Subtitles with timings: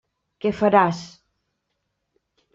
[0.45, 1.03] Què faràs?